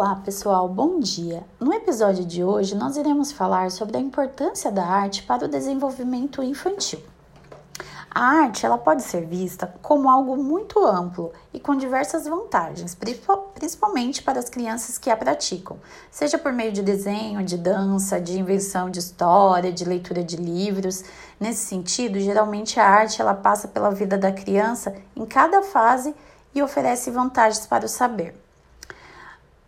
Olá 0.00 0.14
pessoal, 0.14 0.66
bom 0.66 0.98
dia! 0.98 1.44
No 1.60 1.74
episódio 1.74 2.24
de 2.24 2.42
hoje 2.42 2.74
nós 2.74 2.96
iremos 2.96 3.30
falar 3.30 3.70
sobre 3.70 3.98
a 3.98 4.00
importância 4.00 4.72
da 4.72 4.82
arte 4.82 5.22
para 5.24 5.44
o 5.44 5.48
desenvolvimento 5.48 6.42
infantil. 6.42 7.00
A 8.10 8.24
arte 8.44 8.64
ela 8.64 8.78
pode 8.78 9.02
ser 9.02 9.26
vista 9.26 9.74
como 9.82 10.08
algo 10.08 10.38
muito 10.38 10.82
amplo 10.82 11.30
e 11.52 11.60
com 11.60 11.76
diversas 11.76 12.26
vantagens, 12.26 12.96
principalmente 13.54 14.22
para 14.22 14.38
as 14.38 14.48
crianças 14.48 14.96
que 14.96 15.10
a 15.10 15.16
praticam, 15.18 15.76
seja 16.10 16.38
por 16.38 16.50
meio 16.50 16.72
de 16.72 16.80
desenho, 16.80 17.44
de 17.44 17.58
dança, 17.58 18.18
de 18.18 18.40
invenção 18.40 18.88
de 18.88 19.00
história, 19.00 19.70
de 19.70 19.84
leitura 19.84 20.24
de 20.24 20.36
livros. 20.38 21.04
Nesse 21.38 21.66
sentido, 21.66 22.18
geralmente 22.18 22.80
a 22.80 22.88
arte 22.88 23.20
ela 23.20 23.34
passa 23.34 23.68
pela 23.68 23.90
vida 23.90 24.16
da 24.16 24.32
criança 24.32 24.94
em 25.14 25.26
cada 25.26 25.60
fase 25.60 26.14
e 26.54 26.62
oferece 26.62 27.10
vantagens 27.10 27.66
para 27.66 27.84
o 27.84 27.88
saber. 27.88 28.34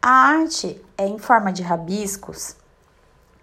A 0.05 0.11
arte 0.11 0.85
é 0.99 1.07
em 1.07 1.17
forma 1.17 1.53
de 1.53 1.63
rabiscos, 1.63 2.57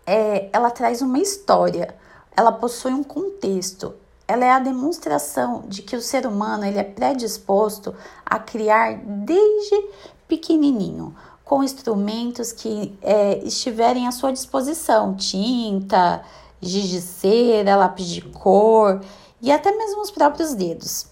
é, 0.06 0.50
ela 0.52 0.70
traz 0.70 1.02
uma 1.02 1.18
história, 1.18 1.96
ela 2.36 2.52
possui 2.52 2.92
um 2.92 3.02
contexto, 3.02 3.96
ela 4.28 4.44
é 4.44 4.52
a 4.52 4.60
demonstração 4.60 5.64
de 5.70 5.82
que 5.82 5.96
o 5.96 6.02
ser 6.02 6.28
humano 6.28 6.66
ele 6.66 6.78
é 6.78 6.84
predisposto 6.84 7.96
a 8.26 8.38
criar 8.38 8.98
desde 9.06 9.88
pequenininho, 10.28 11.16
com 11.46 11.64
instrumentos 11.64 12.52
que 12.52 12.94
é, 13.02 13.38
estiverem 13.38 14.06
à 14.06 14.12
sua 14.12 14.34
disposição, 14.34 15.16
tinta, 15.16 16.22
giz 16.60 16.90
de 16.90 17.00
cera, 17.00 17.78
lápis 17.78 18.08
de 18.08 18.22
cor 18.22 19.00
e 19.42 19.50
até 19.50 19.72
mesmo 19.72 20.02
os 20.02 20.12
próprios 20.12 20.54
dedos. 20.54 21.08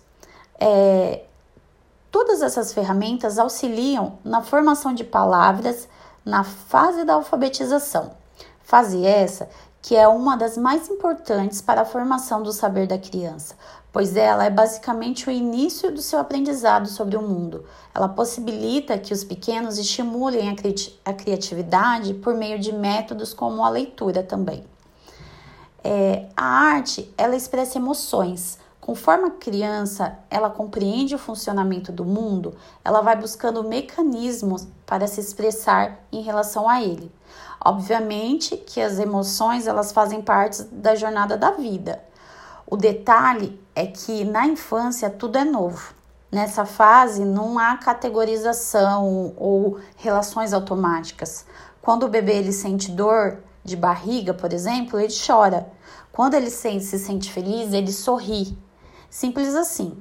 É, 0.59 1.23
Todas 2.11 2.41
essas 2.41 2.73
ferramentas 2.73 3.37
auxiliam 3.37 4.17
na 4.23 4.41
formação 4.41 4.93
de 4.93 5.03
palavras 5.03 5.87
na 6.23 6.43
fase 6.43 7.03
da 7.03 7.13
alfabetização. 7.13 8.11
Fase 8.61 9.05
essa 9.05 9.47
que 9.81 9.95
é 9.95 10.05
uma 10.05 10.35
das 10.35 10.57
mais 10.57 10.89
importantes 10.89 11.61
para 11.61 11.81
a 11.81 11.85
formação 11.85 12.43
do 12.43 12.51
saber 12.51 12.87
da 12.87 12.97
criança, 12.97 13.55
pois 13.89 14.17
ela 14.17 14.43
é 14.43 14.49
basicamente 14.49 15.29
o 15.29 15.31
início 15.31 15.93
do 15.93 16.01
seu 16.01 16.19
aprendizado 16.19 16.89
sobre 16.89 17.15
o 17.15 17.21
mundo. 17.21 17.63
Ela 17.95 18.09
possibilita 18.09 18.97
que 18.97 19.13
os 19.13 19.23
pequenos 19.23 19.77
estimulem 19.77 20.49
a, 20.49 20.55
cri 20.55 20.75
a 21.05 21.13
criatividade 21.13 22.15
por 22.15 22.33
meio 22.33 22.59
de 22.59 22.73
métodos 22.73 23.33
como 23.33 23.63
a 23.63 23.69
leitura 23.69 24.21
também. 24.21 24.65
É, 25.81 26.27
a 26.35 26.43
arte 26.43 27.13
ela 27.17 27.37
expressa 27.37 27.77
emoções, 27.77 28.59
Conforme 28.87 29.25
a 29.25 29.31
criança 29.31 30.17
ela 30.29 30.49
compreende 30.49 31.13
o 31.13 31.19
funcionamento 31.19 31.91
do 31.91 32.05
mundo, 32.05 32.55
ela 32.85 33.01
vai 33.01 33.17
buscando 33.17 33.61
mecanismos 33.61 34.65
para 34.85 35.07
se 35.07 35.19
expressar 35.19 35.99
em 36.09 36.21
relação 36.21 36.69
a 36.69 36.81
ele. 36.81 37.11
Obviamente 37.59 38.55
que 38.55 38.79
as 38.79 38.97
emoções 38.97 39.67
elas 39.67 39.91
fazem 39.91 40.21
parte 40.21 40.63
da 40.71 40.95
jornada 40.95 41.35
da 41.35 41.51
vida. 41.51 42.01
O 42.65 42.77
detalhe 42.77 43.61
é 43.75 43.87
que 43.87 44.23
na 44.23 44.47
infância 44.47 45.09
tudo 45.09 45.37
é 45.37 45.43
novo. 45.43 45.93
Nessa 46.31 46.63
fase 46.63 47.25
não 47.25 47.59
há 47.59 47.75
categorização 47.75 49.33
ou 49.35 49.79
relações 49.97 50.53
automáticas. 50.53 51.45
Quando 51.81 52.03
o 52.03 52.09
bebê 52.09 52.37
ele 52.37 52.53
sente 52.53 52.89
dor 52.89 53.39
de 53.65 53.75
barriga, 53.75 54.33
por 54.33 54.53
exemplo, 54.53 54.97
ele 54.97 55.13
chora. 55.13 55.69
Quando 56.09 56.35
ele 56.35 56.49
se 56.49 56.79
sente 56.97 57.33
feliz, 57.33 57.73
ele 57.73 57.91
sorri. 57.91 58.57
Simples 59.09 59.55
assim. 59.55 59.97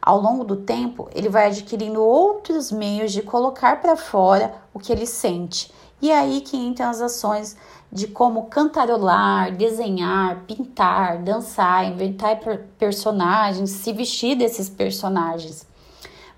Ao 0.00 0.18
longo 0.18 0.44
do 0.44 0.56
tempo, 0.56 1.08
ele 1.14 1.28
vai 1.28 1.48
adquirindo 1.48 2.02
outros 2.02 2.72
meios 2.72 3.12
de 3.12 3.22
colocar 3.22 3.80
para 3.80 3.96
fora 3.96 4.54
o 4.72 4.78
que 4.78 4.92
ele 4.92 5.06
sente. 5.06 5.72
E 6.00 6.10
é 6.10 6.18
aí 6.18 6.40
que 6.40 6.56
entram 6.56 6.88
as 6.88 7.00
ações 7.00 7.56
de 7.92 8.06
como 8.06 8.46
cantarolar, 8.46 9.54
desenhar, 9.54 10.44
pintar, 10.46 11.18
dançar, 11.18 11.84
inventar 11.84 12.38
personagens, 12.78 13.70
se 13.70 13.92
vestir 13.92 14.36
desses 14.36 14.70
personagens. 14.70 15.66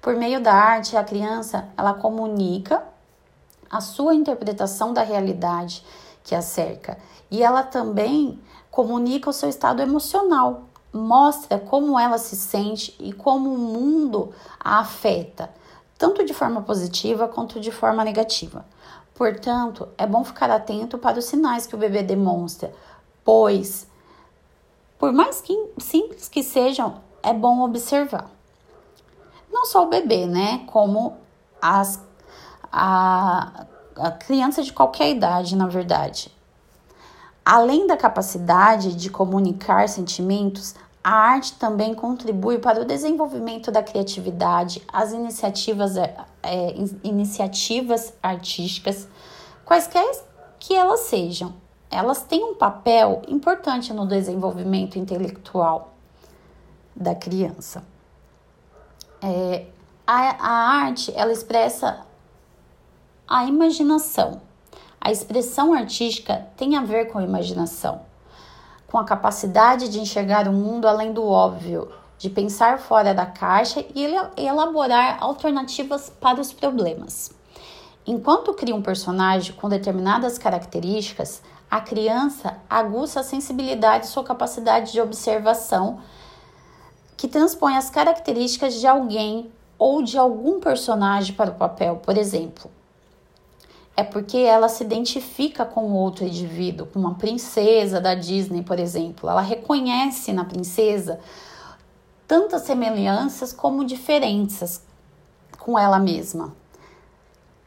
Por 0.00 0.16
meio 0.16 0.42
da 0.42 0.52
arte, 0.52 0.96
a 0.96 1.04
criança 1.04 1.68
ela 1.76 1.94
comunica 1.94 2.82
a 3.70 3.80
sua 3.80 4.14
interpretação 4.14 4.92
da 4.92 5.02
realidade 5.02 5.84
que 6.24 6.34
a 6.34 6.42
cerca 6.42 6.98
e 7.30 7.42
ela 7.42 7.62
também 7.62 8.38
comunica 8.70 9.30
o 9.30 9.32
seu 9.32 9.48
estado 9.48 9.80
emocional, 9.80 10.64
mostra 10.92 11.58
como 11.58 11.98
ela 11.98 12.18
se 12.18 12.36
sente 12.36 12.94
e 13.00 13.12
como 13.12 13.52
o 13.52 13.58
mundo 13.58 14.32
a 14.60 14.80
afeta, 14.80 15.50
tanto 15.96 16.24
de 16.24 16.34
forma 16.34 16.62
positiva 16.62 17.28
quanto 17.28 17.58
de 17.58 17.70
forma 17.70 18.04
negativa. 18.04 18.64
Portanto, 19.14 19.88
é 19.96 20.06
bom 20.06 20.24
ficar 20.24 20.50
atento 20.50 20.98
para 20.98 21.18
os 21.18 21.24
sinais 21.24 21.66
que 21.66 21.74
o 21.74 21.78
bebê 21.78 22.02
demonstra, 22.02 22.72
pois, 23.24 23.86
por 24.98 25.12
mais 25.12 25.40
que 25.40 25.56
simples 25.78 26.28
que 26.28 26.42
sejam, 26.42 27.00
é 27.22 27.32
bom 27.32 27.60
observar. 27.62 28.30
Não 29.50 29.66
só 29.66 29.84
o 29.84 29.88
bebê, 29.88 30.26
né? 30.26 30.64
Como 30.66 31.16
as, 31.60 32.02
a, 32.72 33.66
a 33.96 34.10
criança 34.10 34.62
de 34.62 34.72
qualquer 34.72 35.10
idade, 35.10 35.54
na 35.54 35.68
verdade. 35.68 36.32
Além 37.44 37.86
da 37.86 37.96
capacidade 37.96 38.94
de 38.94 39.10
comunicar 39.10 39.88
sentimentos, 39.88 40.74
a 41.02 41.10
arte 41.10 41.54
também 41.54 41.94
contribui 41.94 42.58
para 42.58 42.80
o 42.80 42.84
desenvolvimento 42.84 43.72
da 43.72 43.82
criatividade, 43.82 44.80
as 44.92 45.12
iniciativas, 45.12 45.96
é, 45.96 46.16
é 46.42 46.74
iniciativas 47.02 48.14
artísticas, 48.22 49.08
quaisquer 49.64 50.08
que 50.60 50.74
elas 50.74 51.00
sejam. 51.00 51.54
Elas 51.90 52.22
têm 52.22 52.44
um 52.44 52.54
papel 52.54 53.22
importante 53.26 53.92
no 53.92 54.06
desenvolvimento 54.06 54.96
intelectual 54.96 55.92
da 56.94 57.14
criança. 57.14 57.84
É, 59.20 59.66
a, 60.06 60.14
a 60.14 60.84
arte 60.84 61.12
ela 61.16 61.32
expressa 61.32 62.06
a 63.26 63.44
imaginação 63.44 64.40
a 65.04 65.10
expressão 65.10 65.74
artística 65.74 66.46
tem 66.56 66.76
a 66.76 66.80
ver 66.80 67.06
com 67.06 67.18
a 67.18 67.24
imaginação, 67.24 68.02
com 68.86 68.96
a 68.96 69.04
capacidade 69.04 69.88
de 69.88 69.98
enxergar 69.98 70.46
o 70.46 70.52
mundo 70.52 70.86
além 70.86 71.12
do 71.12 71.26
óbvio, 71.26 71.90
de 72.16 72.30
pensar 72.30 72.78
fora 72.78 73.12
da 73.12 73.26
caixa 73.26 73.84
e 73.96 74.06
elaborar 74.36 75.16
alternativas 75.20 76.08
para 76.08 76.40
os 76.40 76.52
problemas. 76.52 77.32
Enquanto 78.06 78.54
cria 78.54 78.76
um 78.76 78.80
personagem 78.80 79.52
com 79.54 79.68
determinadas 79.68 80.38
características, 80.38 81.42
a 81.68 81.80
criança 81.80 82.58
aguça 82.70 83.20
a 83.20 83.24
sensibilidade 83.24 84.06
e 84.06 84.08
sua 84.08 84.22
capacidade 84.22 84.92
de 84.92 85.00
observação, 85.00 85.98
que 87.16 87.26
transpõe 87.26 87.76
as 87.76 87.90
características 87.90 88.74
de 88.74 88.86
alguém 88.86 89.50
ou 89.76 90.00
de 90.00 90.16
algum 90.16 90.60
personagem 90.60 91.34
para 91.34 91.50
o 91.50 91.54
papel, 91.54 91.96
por 91.96 92.16
exemplo 92.16 92.70
é 93.96 94.02
porque 94.02 94.38
ela 94.38 94.68
se 94.68 94.82
identifica 94.82 95.64
com 95.64 95.92
outro 95.92 96.24
indivíduo, 96.24 96.86
com 96.86 96.98
uma 96.98 97.14
princesa 97.14 98.00
da 98.00 98.14
Disney, 98.14 98.62
por 98.62 98.78
exemplo. 98.78 99.28
Ela 99.28 99.42
reconhece 99.42 100.32
na 100.32 100.44
princesa 100.44 101.20
tantas 102.26 102.62
semelhanças 102.62 103.52
como 103.52 103.84
diferenças 103.84 104.82
com 105.58 105.78
ela 105.78 105.98
mesma. 105.98 106.54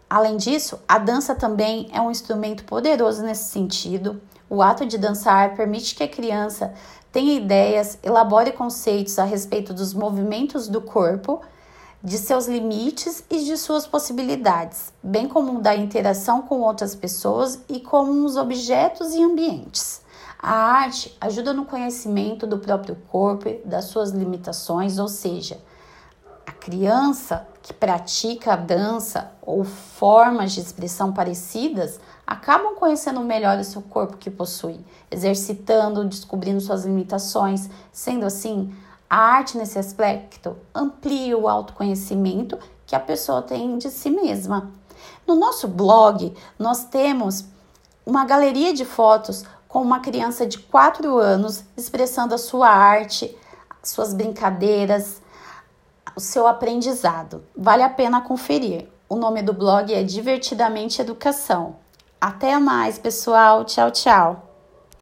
Além 0.09 0.37
disso, 0.37 0.79
a 0.87 0.97
dança 0.97 1.35
também 1.35 1.89
é 1.91 2.01
um 2.01 2.09
instrumento 2.09 2.63
poderoso 2.63 3.23
nesse 3.23 3.51
sentido. 3.51 4.21
O 4.49 4.61
ato 4.61 4.85
de 4.85 4.97
dançar 4.97 5.55
permite 5.55 5.95
que 5.95 6.03
a 6.03 6.07
criança 6.07 6.73
tenha 7.11 7.33
ideias, 7.33 7.97
elabore 8.03 8.51
conceitos 8.51 9.17
a 9.19 9.23
respeito 9.23 9.73
dos 9.73 9.93
movimentos 9.93 10.67
do 10.67 10.81
corpo 10.81 11.41
de 12.05 12.19
seus 12.19 12.45
limites 12.45 13.23
e 13.31 13.43
de 13.43 13.57
suas 13.57 13.87
possibilidades, 13.87 14.93
bem 15.01 15.27
como 15.27 15.59
da 15.59 15.75
interação 15.75 16.43
com 16.43 16.61
outras 16.61 16.93
pessoas 16.93 17.59
e 17.67 17.79
com 17.79 18.23
os 18.23 18.37
objetos 18.37 19.15
e 19.15 19.23
ambientes. 19.23 20.03
A 20.37 20.53
arte 20.53 21.17
ajuda 21.19 21.51
no 21.51 21.65
conhecimento 21.65 22.45
do 22.45 22.59
próprio 22.59 22.95
corpo, 23.09 23.49
das 23.65 23.85
suas 23.85 24.11
limitações, 24.11 24.99
ou 24.99 25.07
seja, 25.07 25.59
a 26.45 26.51
criança 26.51 27.47
que 27.63 27.73
pratica 27.73 28.53
a 28.53 28.55
dança 28.55 29.31
ou 29.41 29.63
formas 29.63 30.51
de 30.51 30.59
expressão 30.59 31.11
parecidas 31.11 31.99
acabam 32.27 32.75
conhecendo 32.75 33.19
melhor 33.21 33.57
o 33.57 33.63
seu 33.63 33.81
corpo 33.81 34.17
que 34.17 34.29
possui, 34.29 34.79
exercitando, 35.09 36.05
descobrindo 36.05 36.61
suas 36.61 36.85
limitações, 36.85 37.67
sendo 37.91 38.27
assim 38.27 38.71
a 39.09 39.17
arte, 39.17 39.57
nesse 39.57 39.77
aspecto, 39.77 40.57
amplia 40.73 41.37
o 41.37 41.47
autoconhecimento 41.47 42.57
que 42.85 42.95
a 42.95 42.99
pessoa 42.99 43.41
tem 43.41 43.77
de 43.77 43.89
si 43.89 44.09
mesma. 44.09 44.71
No 45.27 45.35
nosso 45.35 45.67
blog, 45.67 46.33
nós 46.57 46.85
temos 46.85 47.45
uma 48.05 48.25
galeria 48.25 48.73
de 48.73 48.85
fotos 48.85 49.43
com 49.67 49.81
uma 49.81 49.99
criança 49.99 50.45
de 50.45 50.57
4 50.59 51.17
anos 51.17 51.63
expressando 51.75 52.33
a 52.33 52.37
sua 52.37 52.69
arte, 52.69 53.35
suas 53.83 54.13
brincadeiras, 54.13 55.21
o 56.15 56.19
seu 56.19 56.47
aprendizado. 56.47 57.43
Vale 57.55 57.83
a 57.83 57.89
pena 57.89 58.21
conferir. 58.21 58.87
O 59.07 59.15
nome 59.15 59.41
do 59.41 59.53
blog 59.53 59.93
é 59.93 60.01
Divertidamente 60.01 61.01
Educação. 61.01 61.75
Até 62.19 62.57
mais, 62.57 62.97
pessoal. 62.97 63.65
Tchau, 63.65 63.91
tchau. 63.91 64.44